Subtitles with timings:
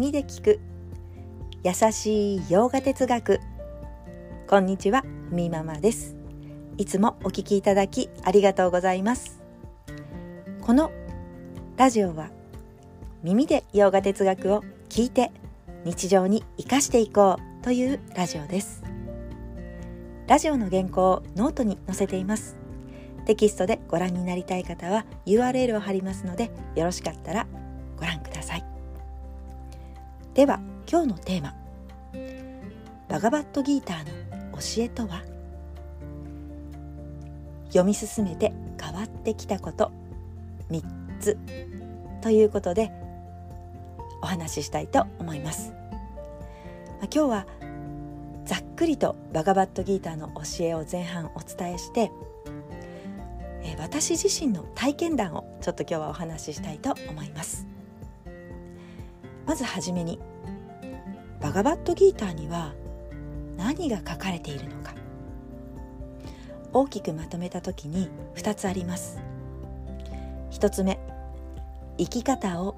[0.00, 0.60] 耳で聞く。
[1.62, 3.38] 優しいヨガ哲学。
[4.48, 6.16] こんにちはみママです。
[6.78, 9.42] いつもお聞きいただきありがとうございます。
[10.62, 10.90] この
[11.76, 12.30] ラジオは
[13.22, 15.32] 耳でヨガ哲学を聞いて
[15.84, 18.82] 日常に生かしていこうというラジオです。
[20.28, 22.56] ラジオの原稿をノートに載せています。
[23.26, 27.46] テキストでご覧になりたい方は URL を貼りますのでよろしかったら
[30.40, 30.58] では
[30.90, 31.54] 今日のテーマ。
[33.10, 35.22] バガバットギーターの教えとは？
[37.66, 39.92] 読み進めて変わってきたこと。
[40.70, 40.82] 3
[41.20, 41.36] つ。
[42.22, 42.90] ということで
[44.22, 47.46] お話ししたいと思います、まあ、今日は
[48.46, 52.10] ざっくりとバガバットギーターの教えを前半お伝えして
[53.62, 57.66] え私自身の体験談をちょっと今日はお話ししたいと思います。
[59.46, 60.20] まずはじめに
[61.50, 62.74] バガバットギーターには
[63.56, 64.94] 何が書かれているのか。
[66.72, 69.18] 大きくまとめた時に2つあります。
[70.52, 71.00] 1つ目
[71.98, 72.76] 生き方を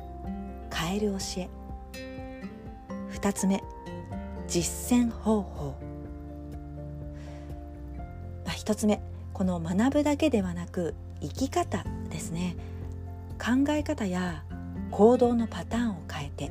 [0.72, 1.50] 変える教え。
[3.12, 3.62] 2つ目
[4.48, 5.74] 実践方法、
[8.46, 9.02] まあ、1つ目
[9.34, 12.56] この学ぶだけではなく生き方ですね。
[13.38, 14.44] 考え方や
[14.90, 16.50] 行動のパターンを変えて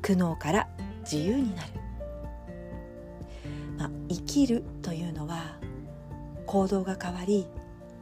[0.00, 0.68] 苦悩から
[1.10, 1.68] 自由になる、
[3.78, 5.56] まあ、生きるというのは
[6.46, 7.46] 行動が変わり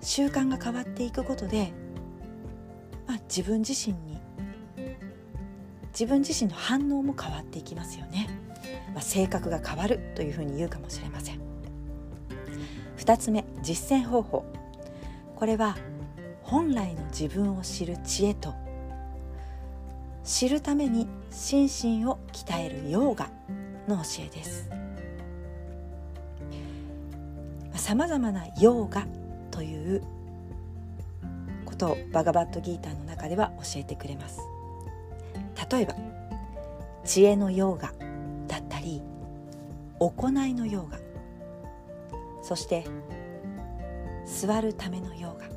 [0.02, 1.72] 習慣が変わっていくことで、
[3.06, 4.20] まあ、自分自身に
[5.92, 8.28] 自分自身の反応も変わっていきますよね、
[8.92, 11.40] まあ、性格が変わるというふうに言うかもしれません。
[12.98, 14.44] 2つ目実践方法。
[15.36, 15.76] これは
[16.42, 18.54] 本来の自分を知る知恵と
[20.26, 23.30] 知るために心身を鍛えるヨーガ
[23.86, 24.68] の教えです。
[27.76, 29.06] さまざまなヨーガ
[29.52, 30.02] という
[31.64, 34.40] ことをバガバットギーターの中では教えてくれます。
[35.70, 35.94] 例えば
[37.04, 37.92] 知恵のヨーガ
[38.48, 39.02] だったり
[40.00, 40.98] 行いのヨーガ。
[42.42, 42.84] そして
[44.26, 45.50] 座るためのヨーガ、ま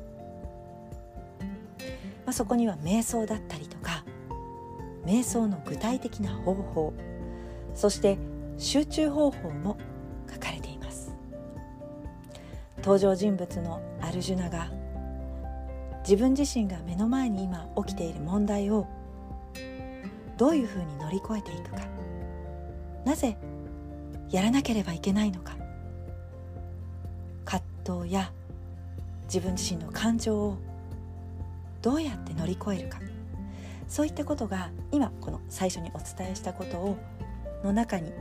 [2.26, 4.04] あ、そこには瞑想だったりとか
[5.10, 6.94] 瞑想の具体的な方法
[7.74, 8.16] そして
[8.58, 9.76] 集中方法も
[10.32, 11.12] 書かれています。
[12.78, 14.70] 登場人物のアルジュナが
[16.02, 18.86] 自分自身が目の前に今起きている問題を
[20.36, 21.80] どういうふうに乗り越えていくか
[23.04, 23.36] なぜ
[24.30, 25.56] やらなければいけないのか
[27.44, 28.32] 葛藤や
[29.24, 30.58] 自分自身の感情を
[31.82, 32.98] どうやって乗り越えるか。
[33.90, 36.96] そういったことが今この最初にお伝えしたことを
[37.64, 38.12] の中に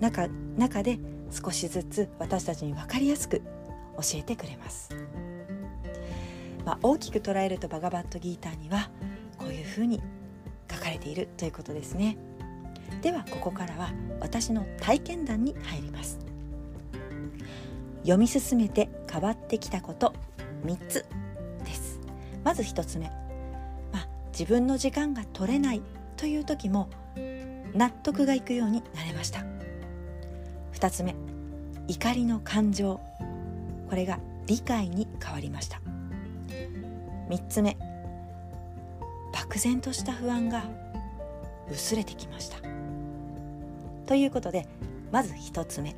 [0.00, 0.28] 中
[0.58, 0.98] 中で
[1.30, 4.90] 少しずつ私たちに分かりやすく教えてくれます、
[6.64, 8.90] まあ、大きく捉えるとバガバットギーターには
[9.38, 10.02] こういうふうに
[10.70, 12.18] 書かれているということですね。
[13.00, 16.18] ではここからは私の体験談に入ります。
[18.00, 20.14] 読み進めて変わってきたこと
[20.64, 21.06] 3つ
[21.64, 22.00] です。
[22.42, 23.10] まず1つ目、
[24.38, 25.82] 自分の時間が取れない
[26.18, 26.90] という時も
[27.72, 29.46] 納得がいくようになれました。
[30.74, 31.16] 2つ目
[31.88, 33.00] 怒りの感情。
[33.88, 35.80] これが理解に変わりました。
[37.30, 37.78] 3つ目
[39.32, 40.64] 漠然とした不安が
[41.70, 42.58] 薄れてきました。
[44.04, 44.68] ということで
[45.10, 45.96] まず1つ目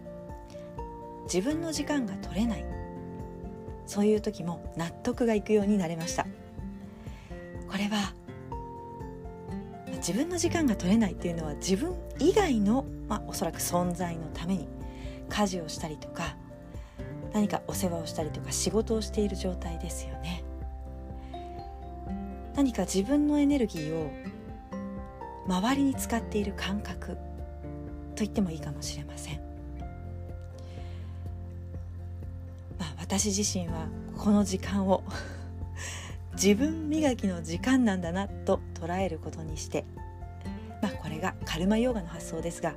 [1.24, 2.64] 自分の時間が取れない。
[3.84, 6.24] そういう時も納得がいくようになれました。
[7.68, 8.14] これは
[9.98, 14.68] 自分の時間が取れないっていうのは自分以外の、まあ、おそらく存在のために
[15.28, 16.36] 家事をしたりとか
[17.32, 20.44] 何かお世話をしたりとか仕事をしている状態ですよね。
[22.54, 24.10] 何か自分のエネルギーを
[25.46, 29.40] 周りに使っている感覚と言ってもいいかもしれません。
[32.78, 33.86] まあ私自身は
[34.16, 35.04] この時間を
[36.34, 39.84] 自分磨きの時間なんだなと捉えることにして
[41.18, 42.74] れがカルマヨーガの発想ですが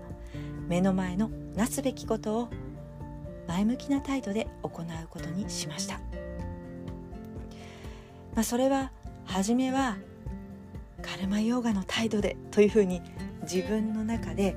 [0.68, 2.50] 目の前のなすべきことを
[3.48, 6.00] 前向きな態度で行うことにしました、
[8.36, 8.92] まあ、それは
[9.26, 9.98] 初めは
[11.02, 13.02] カルマヨーガの態度でというふうに
[13.44, 14.56] 自分の中で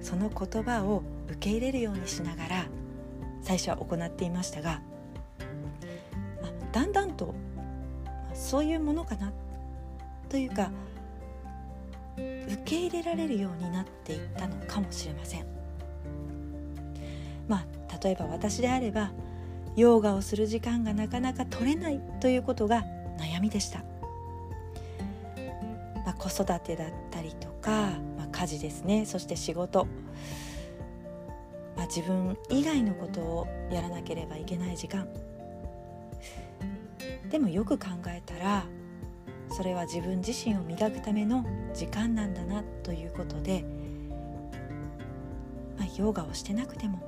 [0.00, 2.66] その言葉を受け入れるようにしながら
[3.42, 4.80] 最初は行っていましたが
[6.72, 7.34] だんだんと
[8.34, 9.32] そういうものかな
[10.28, 10.70] というか
[12.64, 15.44] 受け入れられるようになっていったのかもしれません。
[17.46, 19.12] まあ例えば私であれば
[19.76, 22.84] ヨガをする時間がなかなか取れないということが
[23.18, 23.80] 悩みでした、
[26.06, 27.70] まあ、子育てだったりとか、
[28.16, 29.04] まあ、家事ですね。
[29.04, 29.86] そして仕事、
[31.76, 35.06] まあ、自分以外のことをやらなければいけない時間。
[37.30, 38.64] でもよく考えたら
[39.54, 43.64] それは自分自身を磨くための時間なんだなということで、
[45.78, 47.00] まあ、ヨガをしてなくても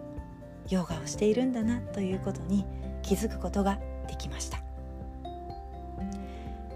[0.69, 2.65] ヨガをしているんだなということに
[3.03, 4.59] 気づくことができました、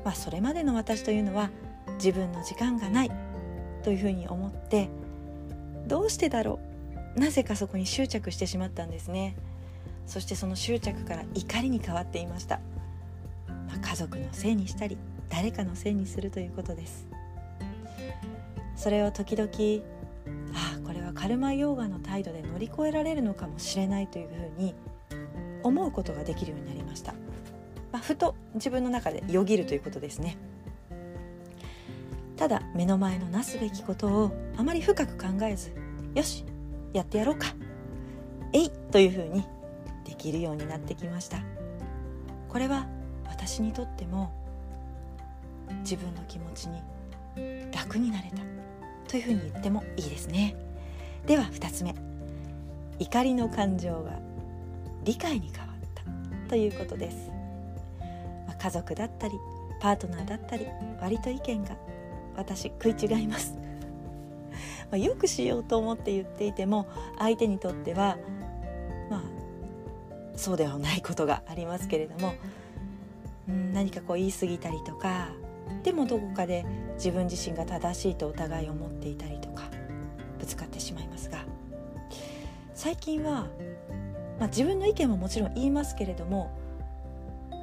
[0.05, 1.51] まあ、それまでの私というのは
[1.95, 3.11] 自分の時間がない
[3.85, 4.89] というふうに思って
[5.87, 6.59] どうしてだろ
[7.17, 9.37] うなぜかそこに執着してしまったんですね。
[10.07, 12.61] そしてその執着から怒りに変わっていました、
[13.47, 14.99] まあ、家族のせいにしたり
[15.31, 17.09] 誰かのせいにするということです。
[18.77, 19.51] それを時々
[20.55, 24.75] ああこれはカルマヨーガの態度で乗り越えられるのかもしれないというふうに
[25.63, 27.13] 思うことができるようになりました、
[27.93, 30.39] まあ、ふと自分の中でよぎるということですね。
[32.37, 35.73] ただ目の前のなすべきことをあまり深く考えず
[36.15, 36.47] よし
[36.95, 37.49] やってやろうか。
[38.55, 39.45] えいというふうに
[40.07, 41.43] できるようになってきました。
[42.49, 42.89] これは
[43.27, 44.33] 私にとっても
[45.81, 46.83] 自分の気持ちに
[47.73, 48.37] 楽になれた
[49.09, 50.55] というふうに言ってもいいですね。
[51.27, 51.95] では2つ目。
[52.99, 54.19] 怒りの感情が
[55.05, 57.31] 理解に変わったということです、
[58.47, 59.35] まあ、家族だったり
[59.81, 60.67] パートナーだったり
[61.01, 61.77] 割と意見が
[62.37, 63.55] 私食い違います。
[64.91, 66.87] まあよくしようと思って言っていても
[67.19, 68.19] 相手にとっては
[69.09, 69.23] まあ
[70.37, 72.35] そうではないことがありますけれども、
[73.73, 75.29] 何かこう言い過ぎたりとか
[75.83, 76.65] でもどこかで
[76.95, 79.65] 自分自身が正しいとお互い思っていたりとか
[80.39, 81.45] ぶつかってしまいますが
[82.75, 83.47] 最近は、
[84.39, 86.51] まあ、自分の意見ももちろん言いますけれども、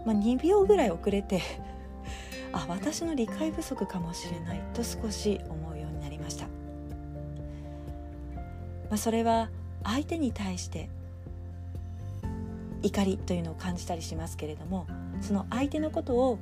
[0.06, 1.42] まあ、2秒ぐらい遅れて
[2.54, 6.52] あ私の理解不足かもしれないと少し思うようになりました、ま
[8.92, 9.50] あ、それは
[9.84, 10.90] 相手に対して
[12.84, 14.88] 怒りというのを感じたりしますけれども
[15.22, 16.38] その相手のことを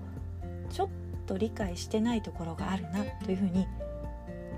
[0.69, 0.89] ちょっ
[1.25, 3.66] と理解してないところがあるなというふうに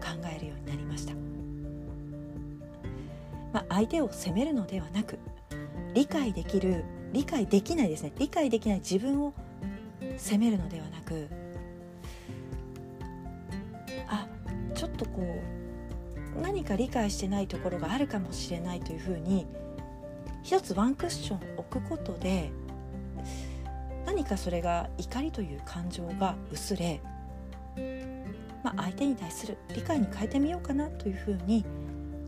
[0.01, 1.13] 考えるようになりました、
[3.53, 5.17] まあ、相手を責めるのではなく
[5.93, 6.83] 理解できる
[7.13, 8.11] 理解できないですね。
[8.19, 9.33] 理解できない自分を
[10.17, 11.27] 責めるのではなく
[14.07, 14.27] あ
[14.75, 15.21] ちょっとこ
[16.37, 19.47] う何か理解してないところがあるかもしれないというふうに
[20.43, 22.51] 一つワンクッション置くことで
[24.17, 26.99] 何かそれが怒りという感情が薄れ、
[28.63, 31.63] まあ、相手に対する理解に変えてみようかなというふうに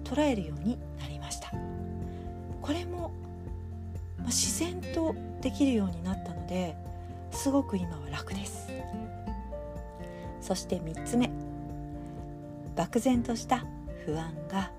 [0.04, 1.52] 捉えるようになりました。
[2.62, 3.12] これも、
[4.20, 6.76] ま、自然とできるようになったので
[7.32, 8.68] すごく今は楽です。
[10.42, 11.32] そして3つ目。
[12.76, 13.66] 漠然とした
[14.06, 14.72] 不安が、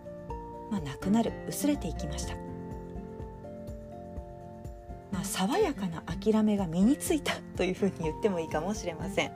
[0.70, 2.34] まあ、なくなる薄れていきました、
[5.30, 9.32] 爽やかな諦めが身についたというふうに言ってもいいかもしれません。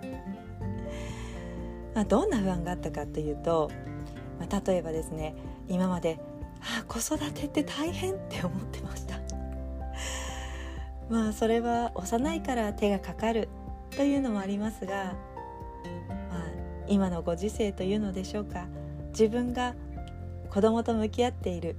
[1.94, 3.70] まあ、どんな不安があったかというと、
[4.40, 5.36] まあ、例えばですね
[5.68, 6.18] 今まで
[6.60, 9.20] 「ああ子育てって大変」って思ってました。
[11.08, 13.48] まあそれは幼いから手がかかる
[13.96, 15.14] というのもありますが、
[16.30, 16.44] まあ、
[16.88, 18.66] 今のご時世というのでしょうか
[19.10, 19.74] 自分が
[20.50, 21.76] 子供と向き合っている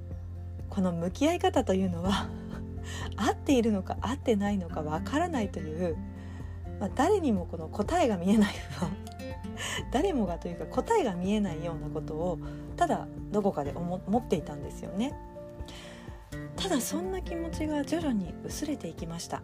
[0.69, 2.29] この向き合い方というのは
[3.17, 5.97] 合っているのか合ってないのかわからないという、
[6.79, 8.91] まあ、誰にもこの答えが見えない不安
[9.91, 12.39] 誰もがというか答えが見えないようなことを
[12.75, 15.13] ただどこかで思っていたんですよね。
[16.55, 19.41] ただそんな気持ちが徐々に薄れていきました。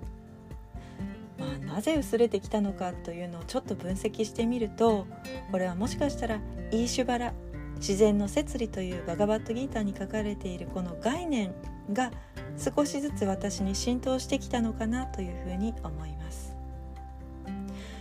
[1.38, 5.08] まあ、なぜ薄れてきたのかというのをちょっと分析してみると
[5.52, 6.40] これはもしかしたら
[6.72, 7.34] イーシュバラ
[7.78, 11.56] 自然の摂理というバガバットギーターに書かれているこの概念
[11.94, 12.12] が
[12.58, 16.56] 少しずつ私に浸透してきたのかなというふうに思います。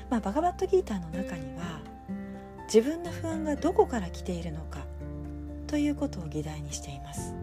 [0.08, 1.80] まあ、バガバットギーターの中には
[2.64, 4.80] 自分の不安がどこから来ているのか
[5.66, 7.34] ということを議題にしています。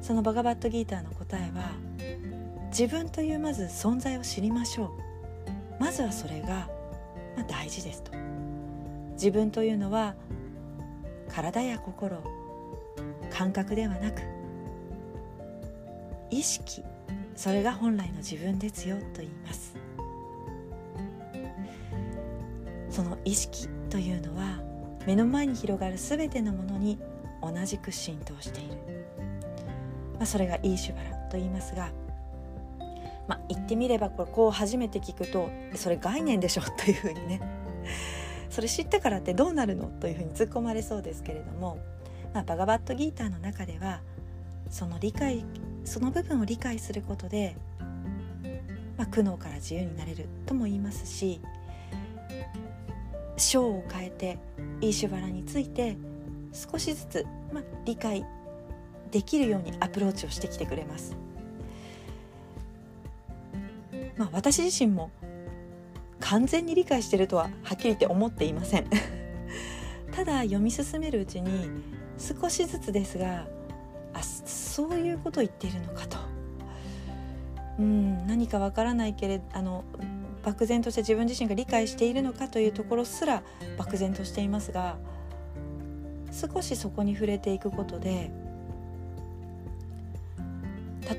[0.00, 1.70] そのバガバットギーターの答えは
[2.68, 5.80] 自分というまず存在を知りましょう。
[5.80, 6.68] まずはそれが、
[7.36, 8.12] まあ、大事ですと。
[9.12, 10.14] 自分というのは
[11.28, 12.22] 体や心
[13.30, 14.22] 感覚ではなく
[16.32, 16.82] 意識
[17.36, 19.76] それが本来の自分ですよと言います。
[22.90, 24.60] その意識というのは
[25.06, 26.98] 目の前に広がる全てのものに
[27.42, 28.76] 同じく浸透している、
[30.14, 31.90] まあ、それがイーシュバラと言いますが、
[33.28, 37.40] まあ、言ってみればこれこう初めて聞くとそれ概念でしょというふうにね。
[38.50, 41.78] それ知ったからってどうなるのというふうに突っ込まれそうですけれども、
[42.34, 44.00] まあ、バガバットギーターの中では
[44.68, 45.46] その理解
[45.84, 47.56] その部分を理解することで、
[48.96, 51.40] まあ、苦悩から自由になれるとも言いますし
[53.36, 54.38] 章を変えて
[54.80, 55.96] イーシュバラについて
[56.52, 58.24] 少しずつ、まあ、理解
[59.10, 61.16] できるようにアプローチをしてきてくれます。
[64.16, 65.10] まあ、私自身も
[66.20, 68.86] 完全に理解してるとははっきり言って思っていません
[70.12, 71.70] ただ読み進めるうちに
[72.18, 73.46] 少しずつですが
[74.72, 76.16] そういうことを言っているのかと。
[77.78, 79.84] うん何かわからないけれどあの
[80.44, 83.42] 漠然として自分自身が理解しているのかというところすら
[83.78, 84.96] 漠然としていますが
[86.32, 88.30] 少しそこに触れていくことで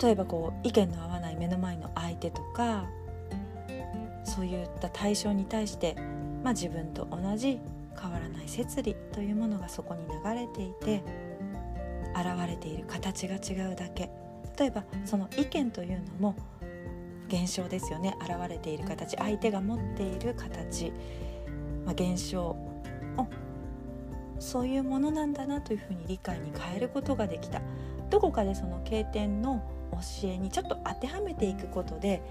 [0.02, 2.86] 例えばこう意見の合わない目の前の相手とか
[4.24, 5.96] そういった対象に対して、
[6.44, 7.60] まあ、自分と同じ
[8.00, 11.04] 変わらない摂理というものがそこに流れていて
[12.16, 14.10] 現れている形が違うだけ。
[14.58, 16.36] 例えばその意見というのも
[17.28, 18.16] 現象ですよね。
[18.22, 19.18] 現れている形。
[19.18, 20.92] 相手が持っている形、
[21.86, 22.58] まあ、現象を。
[24.40, 27.62] そういうものなんだなというふうに理解に変えることができた。
[28.10, 32.22] どこかでその経典の教えにちょっと当てはめていくことで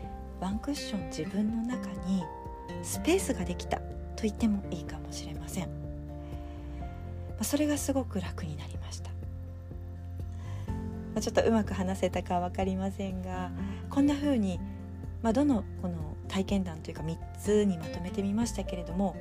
[0.41, 2.23] ワンクッション自分の中に
[2.83, 3.81] スペースができた。
[4.15, 5.69] と言ってもいいかもしれません、
[7.41, 9.11] それがすごく楽になりました、
[11.15, 13.51] まあちょっとうまく話せたか分かりませんが
[13.91, 14.61] こんな風に、
[15.23, 19.17] まあ、どのこの体験談というか3つにまとめてみましたけれども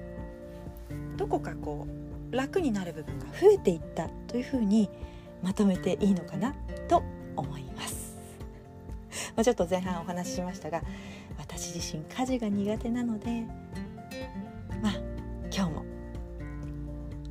[1.17, 1.87] どこかこ
[2.31, 4.89] う楽になる部分が増えていったというふうに
[5.43, 6.55] まとめていいのかな
[6.87, 7.03] と
[7.35, 8.15] 思います。
[9.35, 10.81] まあ、ちょっと前半お話ししましたが
[11.37, 13.43] 私自身家事が苦手なので
[14.81, 14.93] まあ
[15.53, 15.85] 今日も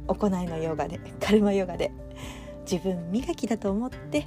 [0.09, 1.91] 行いのヨガで カルマヨガで
[2.71, 4.27] 自分磨きだと思って